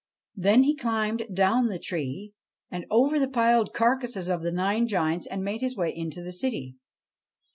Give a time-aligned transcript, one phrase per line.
[0.35, 2.33] Then he climbed down the tree,
[2.71, 6.33] and over the piled carcases of the nine giants, and made his way into the
[6.33, 6.77] city.